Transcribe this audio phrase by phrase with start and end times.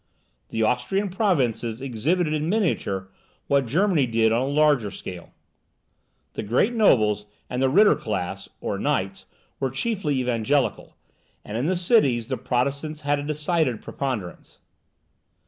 [0.49, 3.11] The Austrian provinces exhibited in miniature
[3.45, 5.31] what Germany did on a larger scale.
[6.33, 9.27] The great nobles and the ritter class or knights
[9.59, 10.97] were chiefly evangelical,
[11.45, 14.57] and in the cities the Protestants had a decided preponderance.